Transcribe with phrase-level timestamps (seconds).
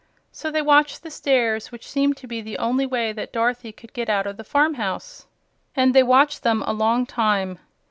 [0.31, 3.93] So they watched the stairs, which seemed to be the only way that Dorothy could
[3.93, 5.27] get out of the farmhouse,
[5.75, 7.59] and they watched them a long time.